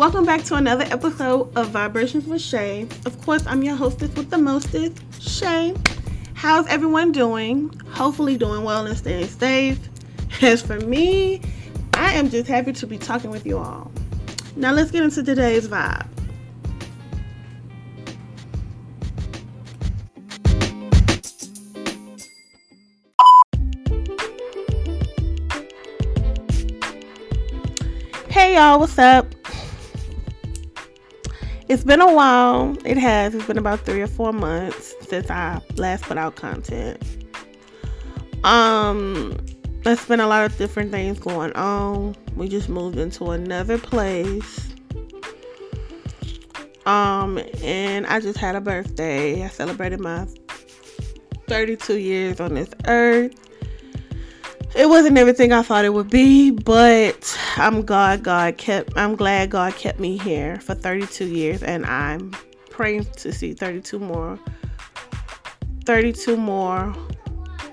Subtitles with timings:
[0.00, 2.88] Welcome back to another episode of Vibrations with Shay.
[3.04, 5.74] Of course, I'm your hostess with the mostest, Shay.
[6.32, 7.68] How's everyone doing?
[7.90, 9.78] Hopefully, doing well and staying safe.
[10.40, 11.42] As for me,
[11.92, 13.92] I am just happy to be talking with you all.
[14.56, 16.06] Now, let's get into today's vibe.
[28.30, 29.26] Hey y'all, what's up?
[31.70, 32.76] It's been a while.
[32.84, 33.32] It has.
[33.32, 37.00] It's been about three or four months since I last put out content.
[38.42, 39.36] Um,
[39.84, 42.16] there's been a lot of different things going on.
[42.34, 44.68] We just moved into another place.
[46.86, 49.44] Um, and I just had a birthday.
[49.44, 50.26] I celebrated my
[51.46, 53.49] 32 years on this earth
[54.76, 59.50] it wasn't everything I thought it would be, but I'm glad God kept I'm glad
[59.50, 62.30] God kept me here for 32 years and I'm
[62.70, 64.38] praying to see 32 more
[65.84, 66.94] 32 more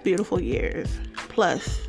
[0.04, 0.90] beautiful years
[1.30, 1.82] plus.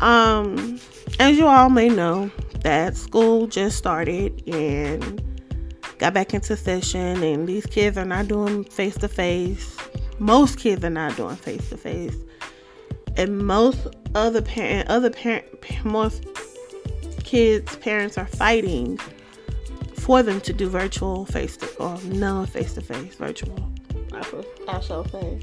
[0.00, 0.78] Um
[1.18, 2.30] as you all may know,
[2.60, 5.20] that school just started and
[5.98, 9.76] got back into session and these kids are not doing face to face.
[10.20, 12.23] Most kids are not doing face to face
[13.16, 15.44] and most other parent other parent
[15.84, 16.24] most
[17.24, 18.98] kids parents are fighting
[19.94, 23.72] for them to do virtual face to or non face to face virtual.
[24.68, 25.40] I shall say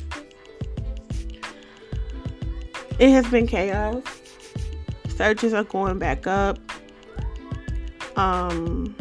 [2.99, 4.03] it has been chaos.
[5.09, 6.59] Searches are going back up.
[8.15, 8.95] Um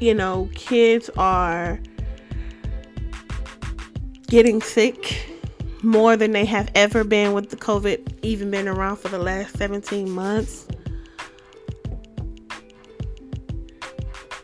[0.00, 1.80] you know kids are
[4.28, 5.26] getting sick
[5.82, 9.56] more than they have ever been with the COVID even been around for the last
[9.56, 10.66] 17 months.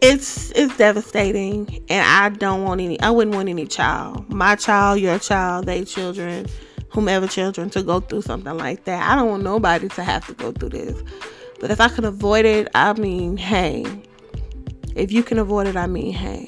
[0.00, 4.28] It's it's devastating and I don't want any I wouldn't want any child.
[4.31, 6.47] My child, your child, they children,
[6.91, 9.10] whomever children to go through something like that.
[9.10, 11.03] I don't want nobody to have to go through this.
[11.60, 13.84] But if I can avoid it, I mean, hey.
[14.94, 16.47] If you can avoid it, I mean, hey.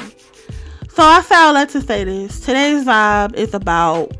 [0.96, 2.40] So I all that to say this.
[2.40, 4.16] Today's vibe is about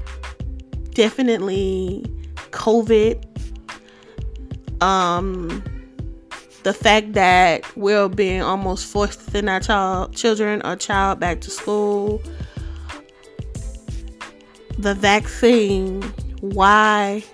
[0.90, 2.04] definitely
[2.50, 3.24] COVID.
[4.82, 5.64] Um
[6.64, 11.40] the fact that we're being almost forced to send our child children or child back
[11.40, 12.20] to school.
[14.76, 16.02] The vaccine,
[16.42, 17.24] why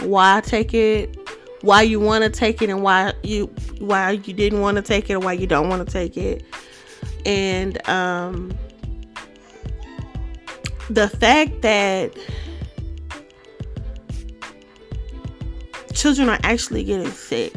[0.00, 1.16] why take it,
[1.60, 3.46] why you want to take it and why you
[3.78, 6.42] why you didn't want to take it or why you don't want to take it
[7.26, 8.56] and um,
[10.90, 12.16] the fact that
[15.92, 17.52] children are actually getting sick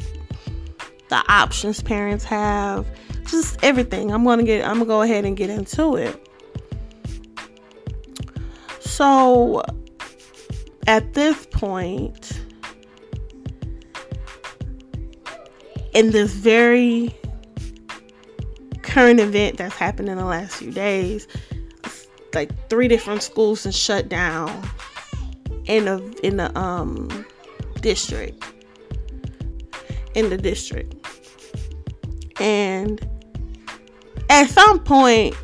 [1.11, 2.87] the options parents have
[3.31, 4.11] just everything.
[4.11, 6.27] I'm gonna get i'm gonna go ahead and get into it.
[8.79, 9.63] So
[10.87, 12.41] at this point
[15.93, 17.13] in this very
[18.81, 21.27] current event that's happened in the last few days
[22.33, 24.67] like three different schools and shut down
[25.65, 27.25] in a in the um
[27.81, 28.43] district.
[30.13, 30.95] In the district.
[32.39, 33.05] And
[34.29, 35.35] at some point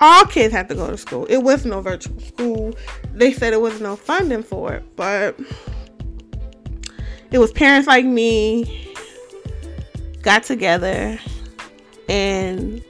[0.00, 1.26] all kids had to go to school.
[1.26, 2.74] It was no virtual school.
[3.14, 5.38] They said it was no funding for it but
[7.30, 8.83] it was parents like me
[10.24, 11.18] got together
[12.08, 12.82] and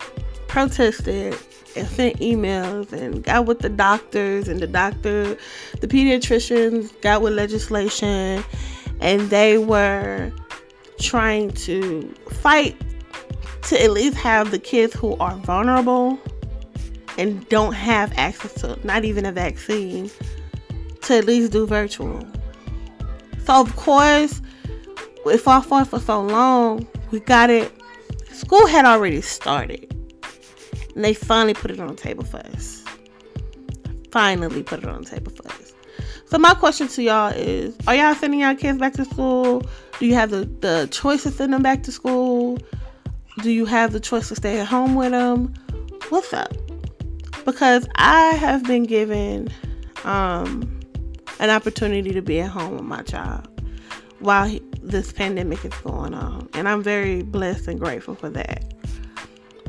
[0.46, 1.36] protested
[1.76, 5.36] and sent emails and got with the doctors and the doctor
[5.80, 8.42] the pediatricians got with legislation
[9.00, 10.32] and they were
[11.00, 12.80] trying to fight
[13.62, 16.18] to at least have the kids who are vulnerable
[17.18, 20.08] and don't have access to not even a vaccine
[21.02, 22.24] to at least do virtual.
[23.44, 24.40] So of course
[25.26, 27.72] if I fought for so long we got it.
[28.32, 29.88] School had already started.
[30.96, 32.84] And they finally put it on the table for us.
[34.10, 35.72] Finally put it on the table for us.
[36.26, 39.62] So my question to y'all is, are y'all sending y'all kids back to school?
[40.00, 42.58] Do you have the, the choice to send them back to school?
[43.42, 45.54] Do you have the choice to stay at home with them?
[46.08, 46.52] What's up?
[47.44, 49.50] Because I have been given
[50.02, 50.80] um,
[51.38, 53.48] an opportunity to be at home with my child
[54.18, 56.48] while he, this pandemic is going on.
[56.54, 58.64] And I'm very blessed and grateful for that.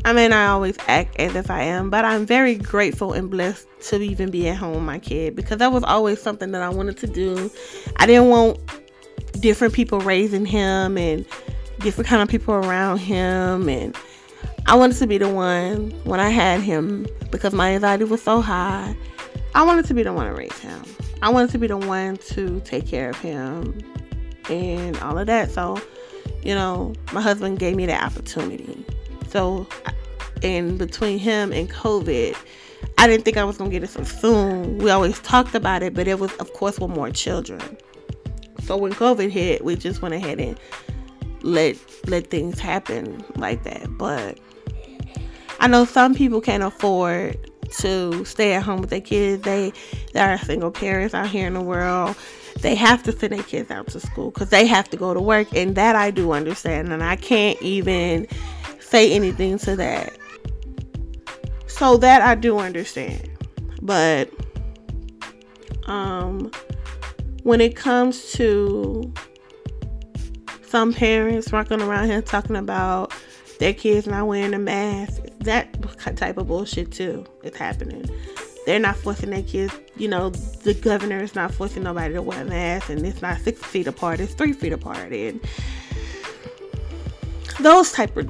[0.04, 3.68] I may not always act as if I am, but I'm very grateful and blessed
[3.90, 6.70] to even be at home with my kid because that was always something that I
[6.70, 7.50] wanted to do.
[7.96, 8.60] I didn't want
[9.40, 11.26] different people raising him and
[11.80, 13.98] different kind of people around him and
[14.68, 18.42] I wanted to be the one when I had him because my anxiety was so
[18.42, 18.96] high.
[19.56, 20.84] I wanted to be the one to raise him.
[21.24, 23.76] I wanted to be the one to take care of him
[24.50, 25.52] and all of that.
[25.52, 25.80] So,
[26.44, 28.86] you know, my husband gave me the opportunity.
[29.30, 29.68] So,
[30.44, 32.36] and between him and COVID,
[32.98, 34.78] I didn't think I was gonna get it so soon.
[34.78, 37.62] We always talked about it, but it was, of course, with more children.
[38.64, 40.60] So when COVID hit, we just went ahead and
[41.42, 41.78] let
[42.08, 43.98] let things happen like that.
[43.98, 44.40] But
[45.60, 47.38] I know some people can't afford
[47.80, 49.44] to stay at home with their kids.
[49.44, 49.74] They
[50.14, 52.16] there are single parents out here in the world.
[52.66, 55.22] They have to send their kids out to school because they have to go to
[55.22, 58.26] work, and that I do understand, and I can't even
[58.80, 60.18] say anything to that.
[61.68, 63.30] So that I do understand.
[63.84, 64.32] But
[65.86, 66.50] um
[67.44, 69.14] when it comes to
[70.66, 73.14] some parents walking around here talking about
[73.60, 75.72] their kids not wearing a mask, that
[76.18, 78.10] type of bullshit too is happening.
[78.66, 82.42] They're not forcing their kids, you know, the governor is not forcing nobody to wear
[82.42, 85.12] a mask, and it's not six feet apart, it's three feet apart.
[85.12, 85.40] And
[87.60, 88.30] those type of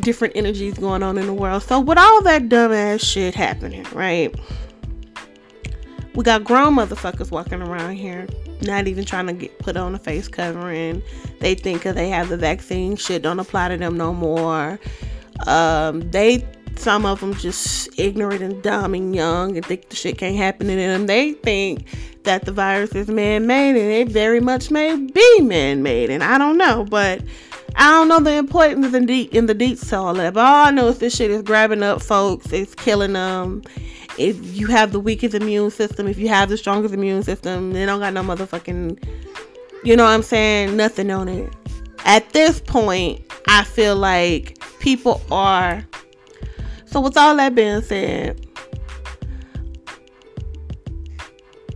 [0.00, 1.62] different energies going on in the world.
[1.62, 4.34] So with all that dumbass shit happening, right?
[6.14, 8.26] We got grown motherfuckers walking around here,
[8.62, 11.02] not even trying to get put on a face covering.
[11.40, 14.80] They think because they have the vaccine, shit don't apply to them no more.
[15.46, 16.44] Um, they
[16.78, 20.66] some of them just ignorant and dumb and young and think the shit can't happen
[20.68, 21.06] to them.
[21.06, 21.86] They think
[22.24, 26.10] that the virus is man-made, and it very much may be man-made.
[26.10, 27.22] And I don't know, but
[27.76, 30.70] I don't know the importance in the in the to all that, but all I
[30.70, 33.62] know is this shit is grabbing up folks, it's killing them.
[34.18, 37.86] If you have the weakest immune system, if you have the strongest immune system, they
[37.86, 39.02] don't got no motherfucking,
[39.84, 41.52] you know what I'm saying, nothing on it.
[42.04, 45.84] At this point, I feel like people are.
[46.90, 48.46] So with all that being said,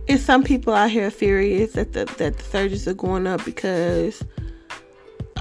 [0.07, 4.23] is some people out here furious that the that the surges are going up because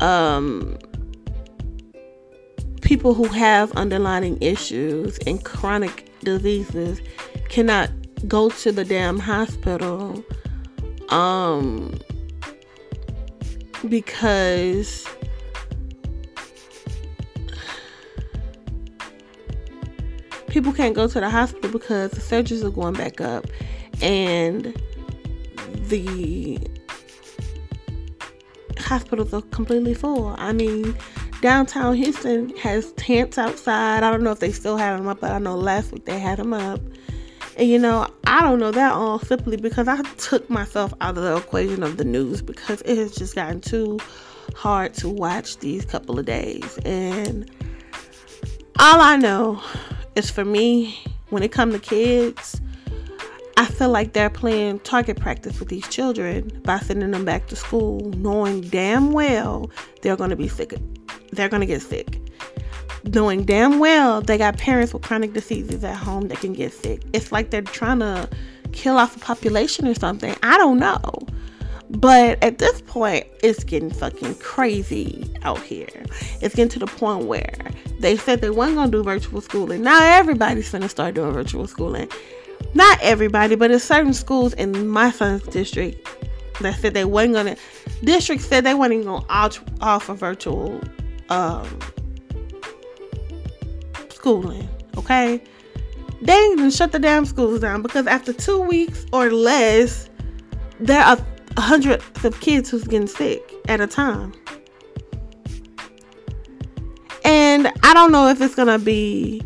[0.01, 0.77] um,
[2.83, 7.01] people who have underlying issues and chronic diseases
[7.49, 7.91] cannot
[8.29, 10.23] go to the damn hospital
[11.09, 11.99] um,
[13.89, 15.07] because
[20.53, 23.47] people can't go to the hospital because the surgeries are going back up
[24.03, 24.79] and
[25.89, 26.59] the
[28.79, 30.35] hospitals are completely full.
[30.37, 30.95] I mean,
[31.41, 34.03] downtown Houston has tents outside.
[34.03, 36.19] I don't know if they still have them up, but I know last week they
[36.19, 36.81] had them up.
[37.57, 41.25] And you know, I don't know that all simply because I took myself out of
[41.25, 43.99] the equation of the news because it has just gotten too
[44.55, 46.79] hard to watch these couple of days.
[46.85, 47.51] And
[48.79, 49.63] all I know
[50.15, 50.99] is for me,
[51.31, 52.61] when it comes to kids,
[53.57, 57.57] I feel like they're playing target practice with these children by sending them back to
[57.57, 59.71] school, knowing damn well
[60.03, 60.75] they're going to be sick.
[61.33, 62.19] They're going to get sick.
[63.05, 67.03] Knowing damn well they got parents with chronic diseases at home that can get sick.
[67.13, 68.29] It's like they're trying to
[68.73, 70.35] kill off a population or something.
[70.43, 71.01] I don't know.
[71.91, 76.05] But at this point, it's getting fucking crazy out here.
[76.41, 77.71] It's getting to the point where
[78.03, 79.83] they said they weren't gonna do virtual schooling.
[79.83, 82.09] Now everybody's gonna start doing virtual schooling
[82.75, 86.09] not everybody, but in certain schools in my son's district
[86.61, 87.57] that said they wasn't gonna
[88.05, 89.27] district said they weren't even gonna
[89.81, 90.81] offer virtual
[91.29, 91.79] um,
[94.09, 94.69] schooling.
[94.97, 95.43] Okay,
[96.21, 100.09] they even shut the damn schools down because after two weeks or less,
[100.81, 101.19] there are
[101.59, 104.33] hundreds of kids who's getting sick at a time.
[107.65, 109.41] And I don't know if it's gonna be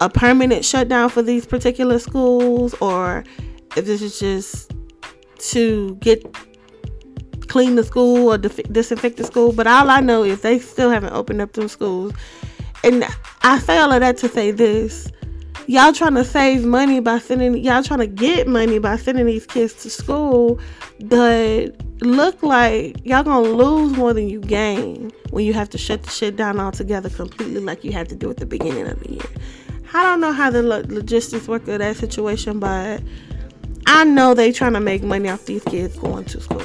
[0.00, 3.24] a permanent shutdown for these particular schools or
[3.74, 4.72] if this is just
[5.50, 6.24] to get
[7.48, 9.50] clean the school or disinfect the school.
[9.50, 12.12] But all I know is they still haven't opened up them schools.
[12.84, 13.04] And
[13.42, 15.10] I say all of that to say this.
[15.68, 19.46] Y'all trying to save money by sending y'all trying to get money by sending these
[19.46, 20.60] kids to school,
[21.00, 21.70] but
[22.02, 26.10] look like y'all gonna lose more than you gain when you have to shut the
[26.10, 29.30] shit down altogether completely like you had to do at the beginning of the year.
[29.92, 33.02] I don't know how the logistics work of that situation, but
[33.86, 36.62] I know they trying to make money off these kids going to school.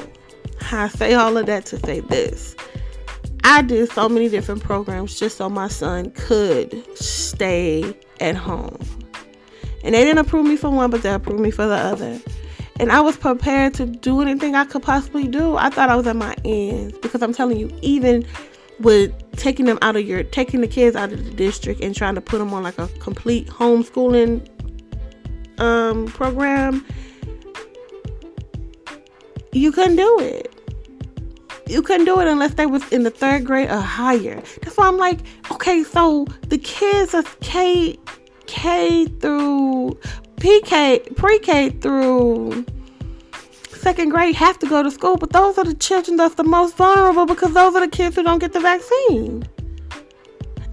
[0.70, 2.54] I say all of that to say this.
[3.44, 8.78] I did so many different programs just so my son could stay at home.
[9.84, 12.20] And they didn't approve me for one, but they approved me for the other.
[12.78, 15.56] And I was prepared to do anything I could possibly do.
[15.56, 18.24] I thought I was at my ends because I'm telling you, even
[18.80, 22.14] with taking them out of your, taking the kids out of the district and trying
[22.14, 24.48] to put them on like a complete homeschooling
[25.60, 26.84] um, program,
[29.52, 30.51] you couldn't do it.
[31.72, 34.42] You couldn't do it unless they was in the third grade or higher.
[34.60, 37.98] That's why I'm like, okay, so the kids are K
[38.46, 39.98] K through
[40.36, 42.66] PK pre-K through
[43.70, 46.76] second grade have to go to school, but those are the children that's the most
[46.76, 49.42] vulnerable because those are the kids who don't get the vaccine.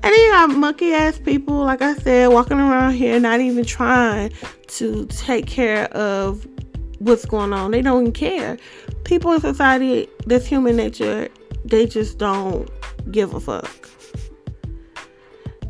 [0.01, 3.63] And then you got monkey ass people, like I said, walking around here not even
[3.63, 4.31] trying
[4.67, 6.45] to take care of
[6.99, 7.71] what's going on.
[7.71, 8.57] They don't even care.
[9.09, 11.29] People in society, this human nature,
[11.65, 12.69] they just don't
[13.09, 13.89] give a fuck.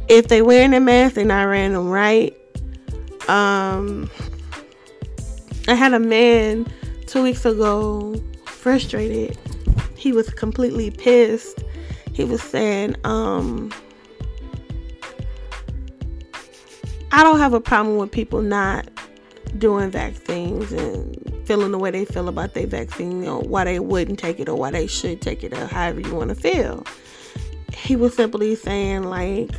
[0.10, 2.36] If they wearing a mask, they're not wearing them right.
[3.30, 4.12] Um,
[5.70, 6.68] I had a man
[7.08, 9.38] two weeks ago, frustrated.
[9.96, 11.64] He was completely pissed.
[12.12, 13.72] He was saying, um,
[17.14, 18.90] I don't have a problem with people not
[19.58, 24.20] doing vaccines and feeling the way they feel about their vaccine, or why they wouldn't
[24.20, 26.86] take it, or why they should take it, or however you want to feel.
[27.74, 29.50] He was simply saying like,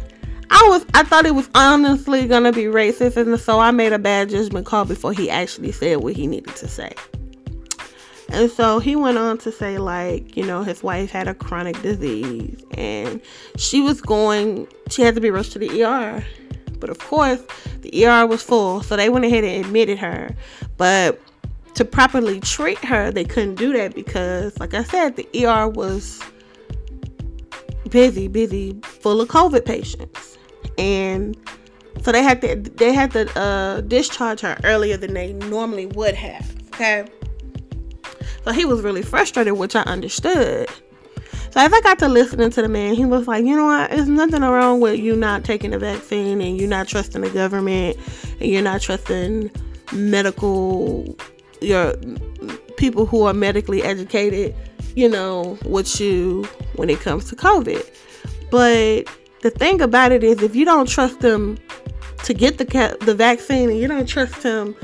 [0.51, 3.99] I was, I thought it was honestly gonna be racist, and so I made a
[3.99, 6.93] bad judgment call before he actually said what he needed to say.
[8.29, 11.83] And so he went on to say, like, you know, his wife had a chronic
[11.83, 13.21] disease and
[13.57, 16.25] she was going, she had to be rushed to the ER.
[16.79, 17.43] But of course,
[17.81, 20.37] the ER was full, so they went ahead and admitted her.
[20.77, 21.21] But
[21.81, 26.21] to properly treat her, they couldn't do that because, like I said, the ER was
[27.89, 30.37] busy, busy, full of COVID patients,
[30.77, 31.35] and
[32.03, 36.15] so they had to they had to uh, discharge her earlier than they normally would
[36.15, 36.55] have.
[36.75, 37.07] Okay,
[38.45, 40.69] so he was really frustrated, which I understood.
[41.51, 43.91] So as I got to listening to the man, he was like, you know what?
[43.91, 47.97] There's nothing wrong with you not taking the vaccine and you not trusting the government
[48.39, 49.51] and you're not trusting
[49.93, 51.17] medical
[51.61, 51.95] your
[52.77, 54.55] people who are medically educated,
[54.95, 56.45] you know, with you
[56.77, 57.85] when it comes to COVID.
[58.51, 59.09] But
[59.43, 61.59] the thing about it is, if you don't trust them
[62.25, 64.75] to get the the vaccine and you don't trust them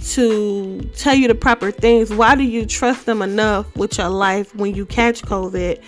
[0.00, 4.54] to tell you the proper things, why do you trust them enough with your life
[4.54, 5.82] when you catch COVID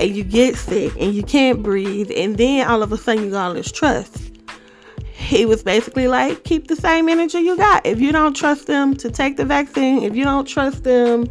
[0.00, 3.30] and you get sick and you can't breathe and then all of a sudden you
[3.30, 4.31] got all this trust?
[5.22, 7.86] He was basically like, keep the same energy you got.
[7.86, 11.28] If you don't trust them to take the vaccine, if you don't trust them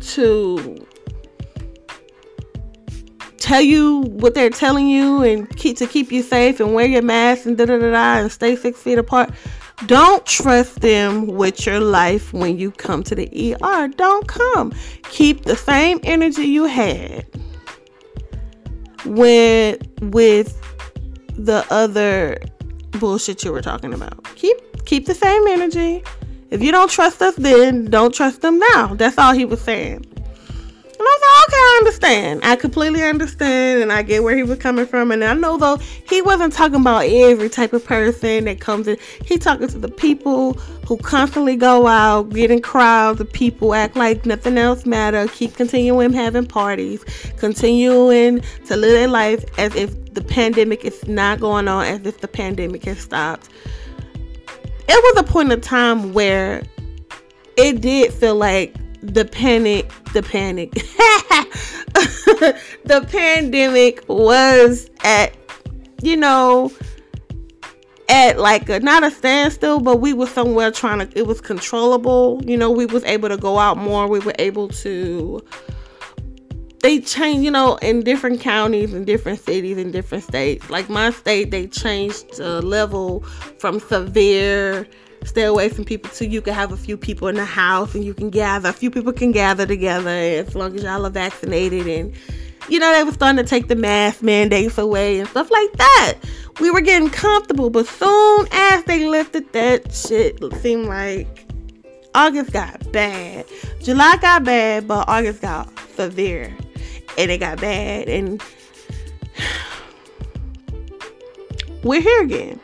[0.00, 0.86] to
[3.38, 7.02] tell you what they're telling you and keep to keep you safe and wear your
[7.02, 9.30] mask and da da da da and stay six feet apart.
[9.86, 13.88] Don't trust them with your life when you come to the ER.
[13.88, 14.72] Don't come.
[15.10, 17.26] Keep the same energy you had
[19.04, 20.56] with with
[21.36, 22.38] the other
[22.98, 24.24] bullshit you were talking about.
[24.36, 26.02] Keep keep the same energy.
[26.50, 28.94] If you don't trust us then, don't trust them now.
[28.94, 30.11] That's all he was saying.
[31.02, 32.40] And I was like, okay, I understand.
[32.44, 35.10] I completely understand, and I get where he was coming from.
[35.10, 35.78] And I know though
[36.08, 38.96] he wasn't talking about every type of person that comes in.
[39.24, 40.52] He talking to the people
[40.86, 45.56] who constantly go out, get in crowds of people, act like nothing else matter, keep
[45.56, 47.02] continuing having parties,
[47.36, 52.20] continuing to live their life as if the pandemic is not going on, as if
[52.20, 53.48] the pandemic has stopped.
[54.88, 56.62] It was a point of time where
[57.56, 60.72] it did feel like the panic, the panic,
[62.84, 65.36] the pandemic was at,
[66.02, 66.70] you know,
[68.08, 71.18] at like a, not a standstill, but we were somewhere trying to.
[71.18, 72.40] It was controllable.
[72.44, 74.06] You know, we was able to go out more.
[74.06, 75.44] We were able to.
[76.80, 80.68] They changed, you know, in different counties and different cities and different states.
[80.68, 83.22] Like my state, they changed the level
[83.58, 84.86] from severe
[85.24, 86.26] stay away from people too.
[86.26, 88.68] You can have a few people in the house and you can gather.
[88.68, 91.86] A few people can gather together as long as y'all are vaccinated.
[91.86, 92.14] And,
[92.68, 96.14] you know, they were starting to take the mask mandates away and stuff like that.
[96.60, 101.46] We were getting comfortable, but soon as they lifted that shit, it seemed like
[102.14, 103.46] August got bad.
[103.80, 106.54] July got bad, but August got severe.
[107.18, 108.08] And it got bad.
[108.08, 108.42] And
[111.82, 112.60] we're here again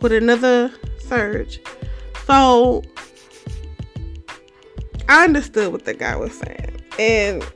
[0.00, 1.60] with another surge.
[2.32, 2.82] So
[5.06, 6.80] I understood what the guy was saying.
[6.98, 7.46] And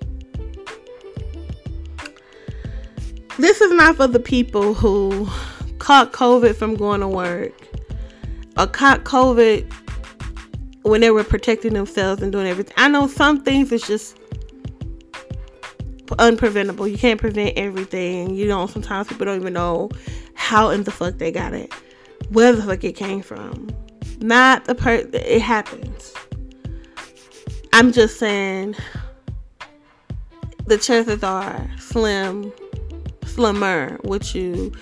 [3.38, 5.26] this is not for the people who
[5.78, 7.54] caught COVID from going to work
[8.59, 9.73] or caught COVID
[10.83, 12.75] when they were protecting themselves and doing everything.
[12.76, 14.18] I know some things is just
[16.04, 16.90] unpreventable.
[16.90, 18.35] You can't prevent everything.
[18.35, 19.88] You know, sometimes people don't even know
[20.35, 21.73] how in the fuck they got it,
[22.28, 23.71] where the fuck it came from.
[24.18, 25.14] Not the part.
[25.14, 26.14] It happens.
[27.73, 28.75] I'm just saying
[30.66, 32.52] the chances are slim,
[33.25, 34.73] slimmer with you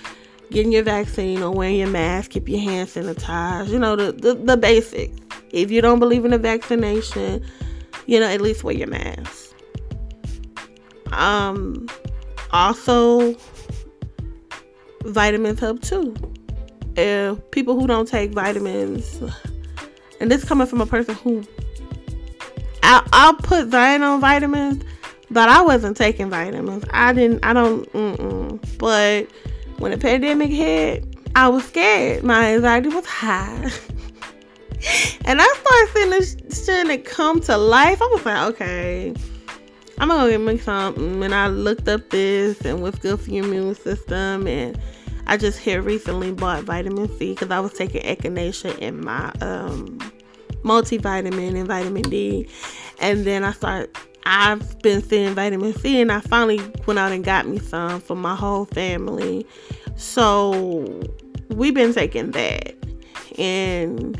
[0.51, 4.35] getting your vaccine or wearing your mask, keep your hands sanitized, you know, the, the,
[4.35, 5.19] the basics.
[5.51, 7.45] If you don't believe in the vaccination,
[8.07, 9.53] you know, at least wear your mask.
[11.13, 11.89] Um,
[12.53, 13.35] also,
[15.05, 16.15] vitamins help too.
[16.97, 19.21] If people who don't take vitamins,
[20.21, 21.45] and this coming from a person who
[22.83, 24.85] I, I'll put Zion on vitamins,
[25.31, 26.85] but I wasn't taking vitamins.
[26.91, 27.45] I didn't.
[27.45, 27.91] I don't.
[27.93, 28.79] Mm-mm.
[28.79, 29.29] But
[29.79, 32.23] when the pandemic hit, I was scared.
[32.25, 33.71] My anxiety was high.
[35.25, 38.01] and I started seeing this shit come to life.
[38.01, 39.15] I was like, okay,
[39.99, 41.25] I'm gonna get me something.
[41.25, 44.47] And I looked up this and what's good for your immune system.
[44.47, 44.79] And
[45.27, 49.99] I just here recently bought vitamin C because I was taking echinacea in my um,
[50.63, 52.49] multivitamin and vitamin D.
[53.01, 57.25] And then I started I've been seeing vitamin C and I finally went out and
[57.25, 59.47] got me some for my whole family.
[59.97, 61.03] So
[61.51, 62.75] we've been taking that.
[63.39, 64.19] And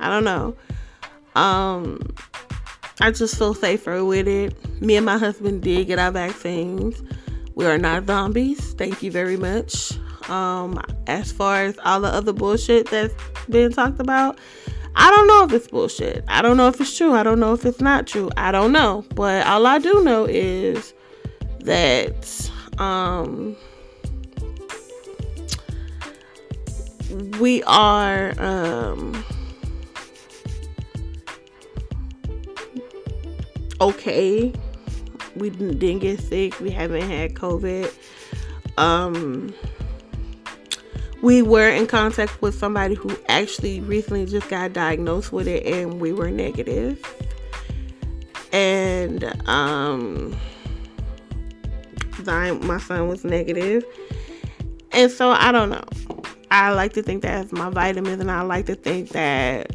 [0.00, 0.54] I don't know.
[1.34, 2.14] Um
[3.00, 4.82] I just feel safer with it.
[4.82, 7.02] Me and my husband did get our vaccines.
[7.54, 8.74] We are not zombies.
[8.74, 9.98] Thank you very much.
[10.28, 13.14] Um, as far as all the other bullshit that's
[13.48, 14.38] been talked about,
[14.94, 16.24] I don't know if it's bullshit.
[16.28, 17.12] I don't know if it's true.
[17.12, 18.30] I don't know if it's not true.
[18.36, 19.04] I don't know.
[19.14, 20.92] But all I do know is
[21.60, 23.56] that um,
[27.38, 29.24] we are um,
[33.80, 34.52] okay.
[35.36, 36.58] We didn't get sick.
[36.58, 37.94] We haven't had COVID.
[38.76, 39.54] Um,
[41.22, 46.00] we were in contact with somebody who actually recently just got diagnosed with it and
[46.00, 47.02] we were negative.
[48.52, 50.36] and um
[52.24, 53.84] my son was negative.
[54.92, 55.84] and so i don't know
[56.50, 59.74] i like to think that my vitamins and i like to think that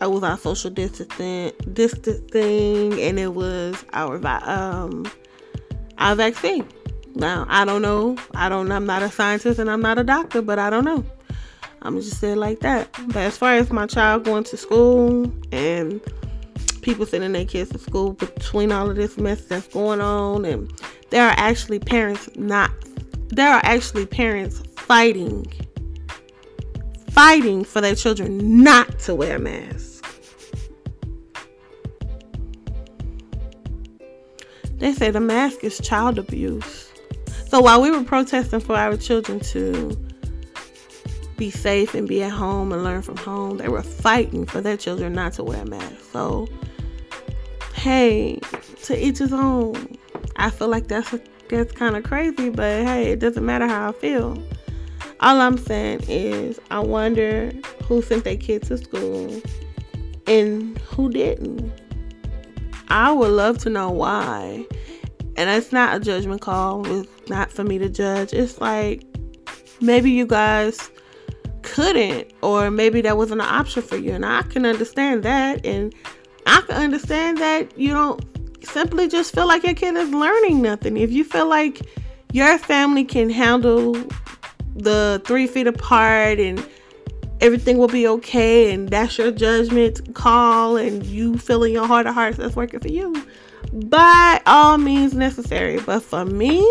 [0.00, 5.10] I was our social distancing distancing and it was our um
[5.98, 6.64] our vaccine
[7.18, 8.16] now, I don't know.
[8.34, 11.04] I don't I'm not a scientist and I'm not a doctor, but I don't know.
[11.82, 12.88] I'm just saying like that.
[13.08, 16.00] But as far as my child going to school and
[16.82, 20.72] people sending their kids to school between all of this mess that's going on and
[21.10, 22.70] there are actually parents not
[23.28, 25.44] there are actually parents fighting
[27.10, 30.00] fighting for their children not to wear masks.
[34.76, 36.87] They say the mask is child abuse.
[37.48, 39.96] So while we were protesting for our children to
[41.38, 44.76] be safe and be at home and learn from home, they were fighting for their
[44.76, 46.06] children not to wear masks.
[46.12, 46.46] So,
[47.72, 48.38] hey,
[48.82, 49.96] to each his own.
[50.36, 51.14] I feel like that's
[51.48, 54.42] that's kind of crazy, but hey, it doesn't matter how I feel.
[55.20, 57.50] All I'm saying is, I wonder
[57.84, 59.40] who sent their kids to school
[60.26, 61.72] and who didn't.
[62.88, 64.66] I would love to know why.
[65.38, 66.84] And it's not a judgment call.
[66.84, 68.32] It's not for me to judge.
[68.32, 69.04] It's like
[69.80, 70.90] maybe you guys
[71.62, 74.10] couldn't, or maybe that wasn't an option for you.
[74.10, 75.64] And I can understand that.
[75.64, 75.94] And
[76.44, 78.20] I can understand that you don't
[78.64, 80.96] simply just feel like your kid is learning nothing.
[80.96, 81.82] If you feel like
[82.32, 83.92] your family can handle
[84.74, 86.68] the three feet apart and
[87.40, 92.08] everything will be okay and that's your judgment call and you feel in your heart
[92.08, 93.14] of hearts that's working for you
[93.72, 95.80] by all means necessary.
[95.80, 96.66] But for me,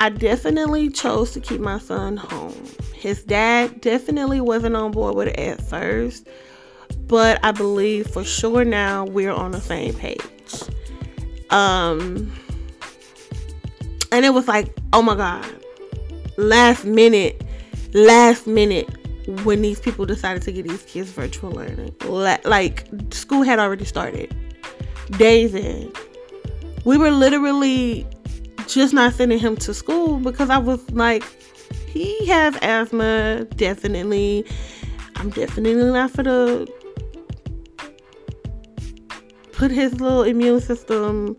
[0.00, 2.54] I definitely chose to keep my son home.
[2.94, 6.26] His dad definitely wasn't on board with it at first,
[7.06, 10.20] but I believe for sure now we're on the same page.
[11.50, 12.32] Um,
[14.10, 15.46] and it was like, oh my god,
[16.36, 17.44] last minute,
[17.92, 18.88] last minute
[19.44, 21.94] when these people decided to get these kids virtual learning.
[22.44, 24.34] Like school had already started
[25.12, 25.92] days in.
[26.84, 28.06] We were literally
[28.66, 31.24] just not sending him to school because I was like,
[31.86, 34.44] he has asthma, definitely.
[35.16, 36.68] I'm definitely not for the
[39.52, 41.36] put his little immune system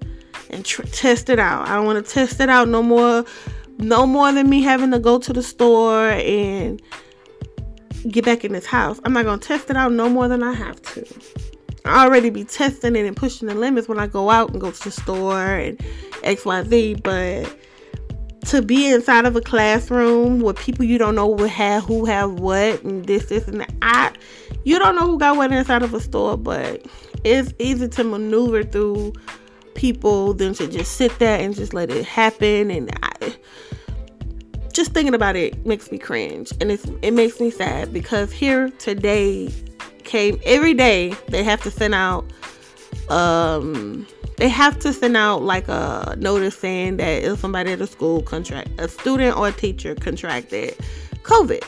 [0.49, 1.67] and tr- test it out.
[1.67, 3.25] I don't want to test it out no more
[3.77, 6.81] no more than me having to go to the store and
[8.09, 8.99] get back in this house.
[9.03, 11.05] I'm not to test it out no more than I have to.
[11.85, 14.71] I already be testing it and pushing the limits when I go out and go
[14.71, 15.77] to the store and
[16.23, 17.57] XYZ, but
[18.47, 22.83] to be inside of a classroom with people you don't know have who have what
[22.83, 23.73] and this, this and that.
[23.81, 24.11] I
[24.63, 26.85] you don't know who got what inside of a store, but
[27.23, 29.13] it's easy to maneuver through
[29.75, 33.35] people than to just sit there and just let it happen and I,
[34.73, 38.69] just thinking about it makes me cringe and it's it makes me sad because here
[38.71, 39.51] today
[40.05, 42.25] came every day they have to send out
[43.09, 44.05] um
[44.37, 48.21] they have to send out like a notice saying that if somebody at a school
[48.21, 50.75] contract a student or a teacher contracted
[51.23, 51.63] covid.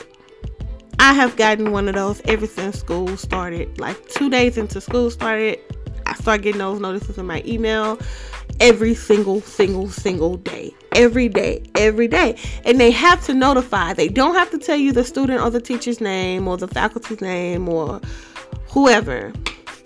[1.00, 3.78] I have gotten one of those ever since school started.
[3.78, 5.60] Like two days into school started
[6.06, 7.98] i start getting those notices in my email
[8.60, 10.74] every single single single day.
[10.94, 12.36] Every day every day.
[12.64, 13.92] And they have to notify.
[13.92, 17.20] They don't have to tell you the student or the teacher's name or the faculty's
[17.20, 18.00] name or
[18.70, 19.32] whoever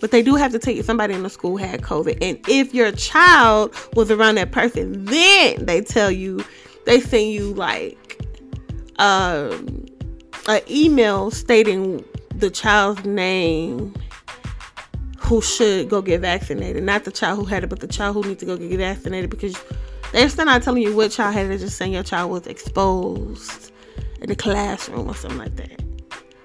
[0.00, 2.74] but they do have to tell you somebody in the school had covid and if
[2.74, 6.44] your child was around that person then they tell you
[6.86, 8.18] they send you like
[8.98, 9.86] um
[10.48, 13.94] an email stating the child's name
[15.18, 16.82] who should go get vaccinated.
[16.82, 19.30] Not the child who had it, but the child who needs to go get vaccinated
[19.30, 19.56] because
[20.12, 22.46] they're still not telling you what child had it, they're just saying your child was
[22.46, 23.72] exposed
[24.20, 25.82] in the classroom or something like that.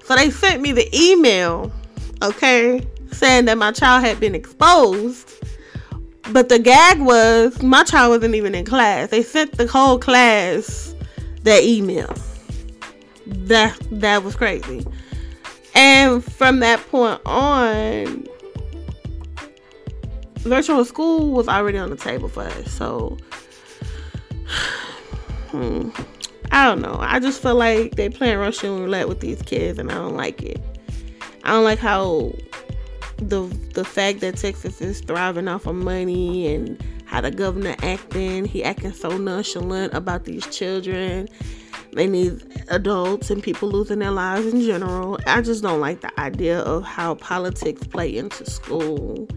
[0.05, 1.71] So they sent me the email,
[2.21, 5.33] okay, saying that my child had been exposed.
[6.31, 9.09] But the gag was my child wasn't even in class.
[9.09, 10.93] They sent the whole class
[11.43, 12.13] that email.
[13.25, 14.85] That that was crazy.
[15.73, 18.27] And from that point on,
[20.39, 22.71] virtual school was already on the table for us.
[22.71, 23.17] So,
[25.51, 25.89] hmm,
[26.51, 26.97] I don't know.
[26.99, 30.41] I just feel like they playing Russian roulette with these kids, and I don't like
[30.41, 30.59] it.
[31.47, 32.33] I don't like how
[33.17, 33.41] the
[33.73, 38.45] the fact that Texas is thriving off of money and how the governor acting.
[38.45, 41.27] He acting so nonchalant about these children.
[41.93, 45.17] They need adults and people losing their lives in general.
[45.25, 49.27] I just don't like the idea of how politics play into school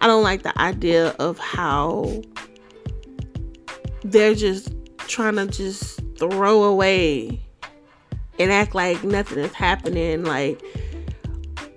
[0.00, 2.22] I don't like the idea of how
[4.04, 7.40] they're just trying to just throw away
[8.38, 10.24] and act like nothing is happening.
[10.24, 10.62] Like,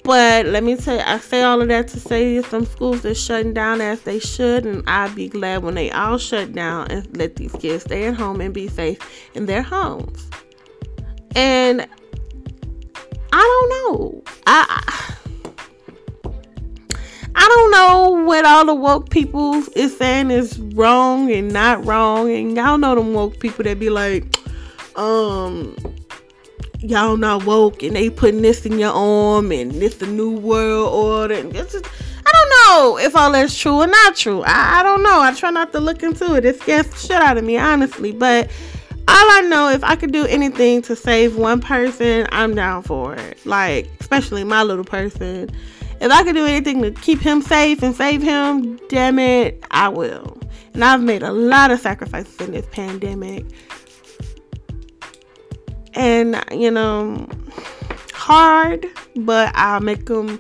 [0.04, 3.14] but let me tell you, I say all of that to say some schools are
[3.16, 7.18] shutting down as they should, and I'd be glad when they all shut down and
[7.18, 8.98] let these kids stay at home and be safe
[9.36, 10.30] in their homes.
[11.36, 11.88] And
[13.34, 14.24] I don't know.
[14.48, 15.18] I
[17.34, 22.30] I don't know what all the woke people is saying is wrong and not wrong.
[22.32, 24.26] And y'all know them woke people that be like,
[24.96, 25.76] um,
[26.82, 30.94] y'all not woke and they putting this in your arm and this the new world
[30.94, 31.36] order.
[31.36, 31.82] And this is,
[32.26, 34.44] I don't know if all that's true or not true.
[34.44, 35.22] I, I don't know.
[35.22, 36.46] I try not to look into it.
[36.46, 38.12] It scares the shit out of me, honestly.
[38.12, 38.50] But
[39.08, 43.16] all I know, if I could do anything to save one person, I'm down for
[43.16, 43.46] it.
[43.46, 45.50] Like, especially my little person
[46.02, 49.88] if I could do anything to keep him safe and save him, damn it, I
[49.88, 50.36] will.
[50.74, 53.46] And I've made a lot of sacrifices in this pandemic.
[55.94, 57.28] And, you know,
[58.14, 60.40] hard, but I'll make them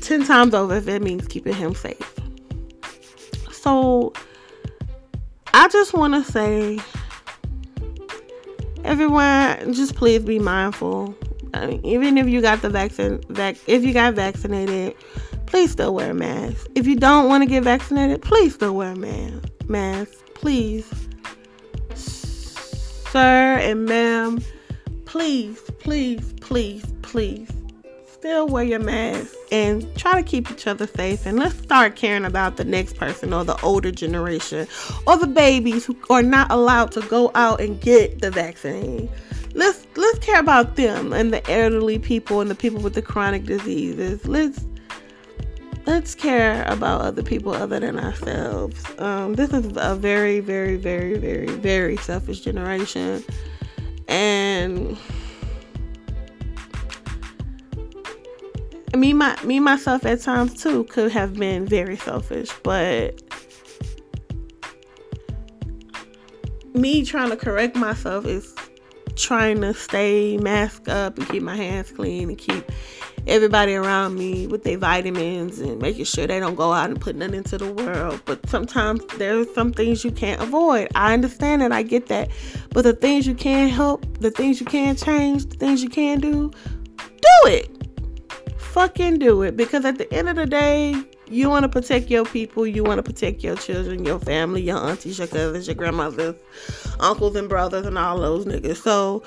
[0.00, 2.14] 10 times over if it means keeping him safe.
[3.50, 4.12] So,
[5.54, 6.80] I just want to say,
[8.84, 11.16] everyone, just please be mindful
[11.54, 14.96] I mean, even if you got the vaccine, vac- if you got vaccinated,
[15.46, 16.66] please still wear a mask.
[16.74, 19.48] If you don't want to get vaccinated, please still wear a mask.
[19.68, 20.90] Mask, please,
[23.12, 24.42] sir and ma'am,
[25.04, 27.50] please, please, please, please,
[28.10, 31.26] still wear your mask and try to keep each other safe.
[31.26, 34.66] And let's start caring about the next person or the older generation
[35.06, 39.10] or the babies who are not allowed to go out and get the vaccine
[39.54, 43.44] let's let's care about them and the elderly people and the people with the chronic
[43.44, 44.26] diseases.
[44.26, 44.64] Let's
[45.86, 48.84] let's care about other people other than ourselves.
[48.98, 53.24] Um, this is a very, very, very, very, very selfish generation,
[54.08, 54.96] and
[58.94, 63.20] me, my me myself at times too could have been very selfish, but
[66.74, 68.54] me trying to correct myself is
[69.16, 72.64] trying to stay masked up and keep my hands clean and keep
[73.26, 77.16] everybody around me with their vitamins and making sure they don't go out and put
[77.16, 78.20] nothing into the world.
[78.24, 80.88] But sometimes there's some things you can't avoid.
[80.94, 82.30] I understand and I get that.
[82.70, 86.20] But the things you can't help, the things you can't change, the things you can't
[86.20, 86.50] do,
[86.96, 87.70] do it.
[88.58, 89.56] Fucking do it.
[89.56, 90.94] Because at the end of the day,
[91.32, 94.76] you want to protect your people, you want to protect your children, your family, your
[94.76, 96.34] aunties, your cousins, your grandmothers,
[97.00, 98.76] uncles and brothers, and all those niggas.
[98.76, 99.22] So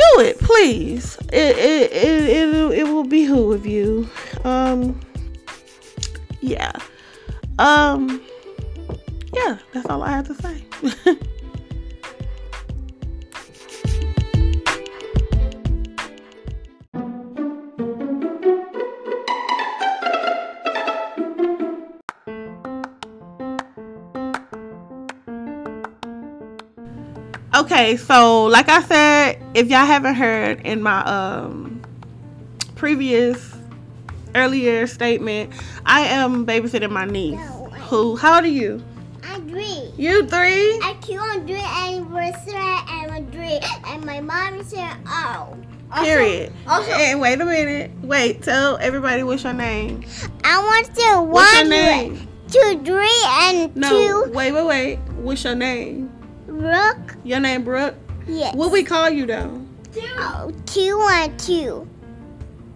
[0.00, 1.16] do it, please.
[1.32, 4.08] It it it it, it will behoove you.
[4.44, 5.00] Um,
[6.40, 6.72] yeah.
[7.58, 8.22] Um,
[9.34, 9.58] yeah.
[9.72, 11.16] That's all I have to say.
[27.80, 31.80] Okay, so like I said, if y'all haven't heard in my um
[32.76, 33.56] previous
[34.34, 35.50] earlier statement,
[35.86, 37.38] I am babysitting my niece.
[37.38, 38.16] No, Who?
[38.16, 38.84] How old are you?
[39.24, 39.92] I'm three.
[39.96, 40.78] You three?
[40.84, 43.58] I keep on doing anniversary and I'm three.
[43.86, 45.56] And my mom said, oh.
[46.02, 46.52] Period.
[46.66, 47.92] Also, and wait a minute.
[48.02, 48.42] Wait.
[48.42, 50.04] Tell everybody what's your name.
[50.44, 52.28] I want to What's your name?
[52.46, 53.88] two, three, and No.
[54.26, 54.32] two.
[54.32, 54.96] Wait, wait, wait.
[55.16, 56.09] What's your name?
[57.20, 57.26] Rook.
[57.26, 57.94] Your name Brooke.
[58.26, 58.54] Yes.
[58.54, 59.64] What we call you though?
[60.18, 61.88] Oh, two and two.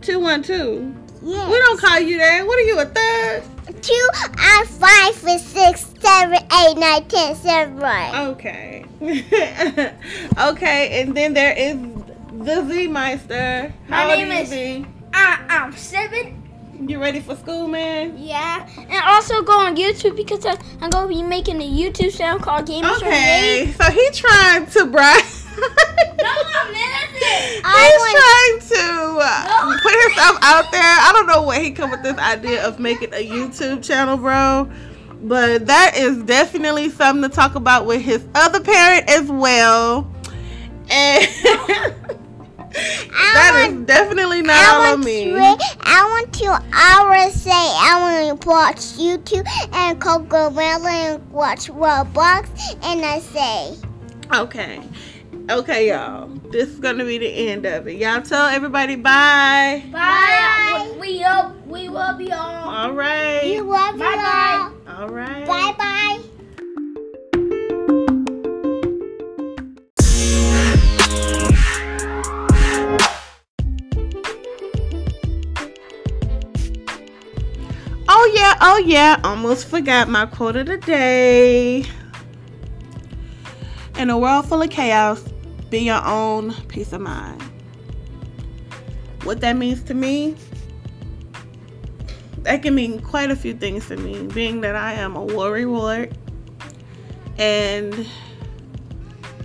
[0.00, 0.94] Two one two.
[1.22, 1.50] Yes.
[1.50, 2.46] We don't call you that.
[2.46, 3.42] What are you a third?
[3.82, 8.28] Two and five and six, seven, eight, nine, ten, seven, right.
[8.28, 8.84] Okay.
[10.38, 11.76] okay, and then there is
[12.32, 13.72] the Z Meister.
[13.88, 14.86] How My old name are you, is- Z?
[15.14, 16.42] I, I'm seven.
[16.80, 18.16] You ready for school, man?
[18.18, 22.38] Yeah, and also go on YouTube because I, I'm gonna be making a YouTube channel
[22.38, 25.24] called Gamers Okay, so he trying to brag.
[25.56, 27.62] No, man, it.
[27.64, 30.82] I He's trying to uh, put himself out there.
[30.82, 34.70] I don't know where he come with this idea of making a YouTube channel, bro.
[35.22, 40.10] But that is definitely something to talk about with his other parent as well.
[40.90, 41.26] And
[42.74, 45.24] that is definitely not I all want on me.
[45.30, 45.36] to,
[45.80, 52.48] I want to always say I want to watch YouTube and CoComelon and watch Roblox
[52.84, 53.76] and I say
[54.32, 54.80] Okay.
[55.50, 56.28] Okay, y'all.
[56.50, 57.96] This is gonna be the end of it.
[57.98, 59.84] Y'all tell everybody bye.
[59.92, 60.96] Bye.
[60.98, 61.54] We up.
[61.66, 62.40] We will be on.
[62.40, 63.42] All right.
[63.44, 64.70] you love you Bye-bye.
[64.88, 65.02] all.
[65.02, 65.46] All right.
[65.46, 66.22] Bye bye.
[78.66, 79.20] Oh yeah.
[79.24, 81.84] Almost forgot my quote of the day.
[83.98, 85.22] In a world full of chaos,
[85.68, 87.42] be your own peace of mind.
[89.24, 90.34] What that means to me,
[92.38, 96.16] that can mean quite a few things to me, being that I am a ward
[97.36, 98.06] and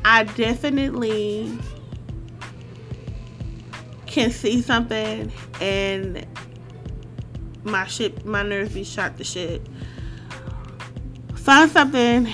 [0.05, 1.59] I definitely
[4.05, 5.29] can see something
[5.59, 6.25] and
[7.63, 9.61] my shit my nerves be shot to shit.
[11.35, 12.31] Find something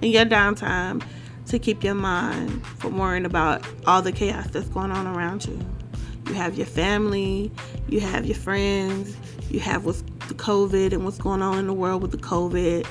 [0.00, 1.04] in your downtime
[1.46, 5.58] to keep your mind from worrying about all the chaos that's going on around you.
[6.26, 7.52] You have your family,
[7.88, 9.16] you have your friends,
[9.50, 12.86] you have what's the COVID and what's going on in the world with the COVID,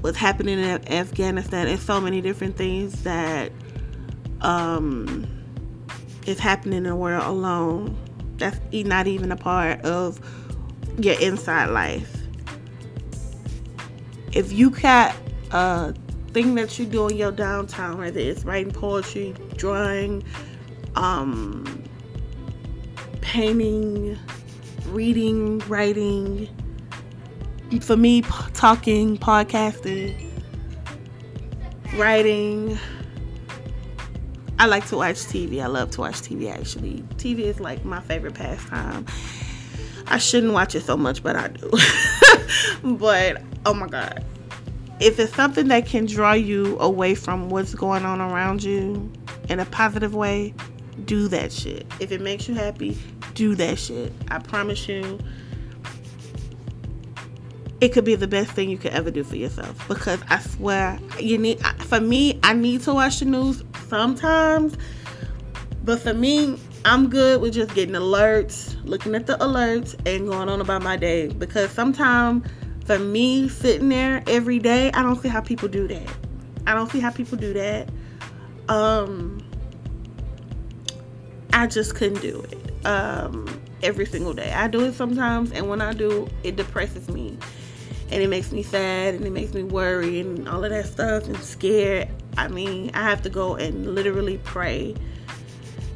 [0.00, 3.52] what's happening in Afghanistan, and so many different things that
[4.40, 5.26] um,
[6.26, 7.96] is happening in the world alone.
[8.38, 10.18] That's not even a part of
[10.98, 12.16] your inside life.
[14.32, 15.14] If you got
[15.50, 15.94] a
[16.32, 20.24] thing that you do in your downtime, whether it's writing poetry, drawing,
[20.96, 21.84] um,
[23.20, 24.18] painting,
[24.86, 26.48] reading, writing,
[27.80, 30.14] for me, talking, podcasting,
[31.94, 32.78] writing.
[34.58, 35.62] I like to watch TV.
[35.62, 37.02] I love to watch TV actually.
[37.16, 39.06] TV is like my favorite pastime.
[40.06, 41.70] I shouldn't watch it so much, but I do.
[42.96, 44.24] but oh my god.
[45.00, 49.10] If it's something that can draw you away from what's going on around you
[49.48, 50.54] in a positive way,
[51.04, 51.86] do that shit.
[51.98, 52.96] If it makes you happy,
[53.34, 54.12] do that shit.
[54.30, 55.18] I promise you
[57.82, 61.00] it could be the best thing you could ever do for yourself because I swear
[61.18, 64.76] you need for me I need to watch the news sometimes
[65.82, 70.48] but for me I'm good with just getting alerts looking at the alerts and going
[70.48, 72.46] on about my day because sometimes
[72.84, 76.08] for me sitting there every day I don't see how people do that
[76.66, 77.88] I don't see how people do that
[78.68, 79.42] um
[81.52, 83.46] I just couldn't do it um
[83.82, 84.52] every single day.
[84.52, 87.36] I do it sometimes, and when I do, it depresses me.
[88.10, 91.24] And it makes me sad and it makes me worry and all of that stuff
[91.24, 92.08] and scared.
[92.36, 94.94] I mean, I have to go and literally pray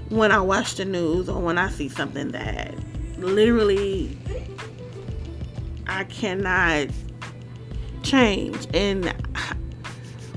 [0.09, 2.75] when I watch the news or when I see something that
[3.19, 4.16] literally
[5.87, 6.88] I cannot
[8.03, 8.66] change.
[8.75, 9.12] And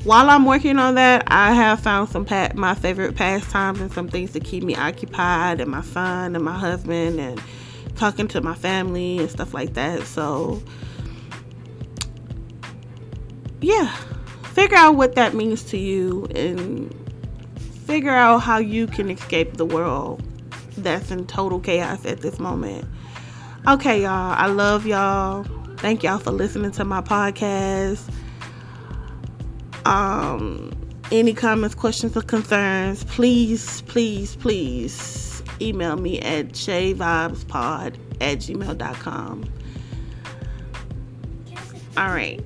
[0.04, 4.08] while I'm working on that, I have found some pa- my favorite pastimes and some
[4.08, 7.42] things to keep me occupied, and my son and my husband, and
[7.96, 10.04] talking to my family and stuff like that.
[10.04, 10.64] So,
[13.62, 13.94] yeah,
[14.46, 16.94] figure out what that means to you and
[17.90, 20.22] figure out how you can escape the world
[20.78, 22.88] that's in total chaos at this moment.
[23.68, 25.44] Okay, y'all, I love y'all.
[25.78, 28.08] Thank y'all for listening to my podcast.
[29.86, 30.72] Um,
[31.12, 39.46] any comments, questions, or concerns, please, please, please email me at shayvibespod at gmail.com.
[41.98, 42.40] All right.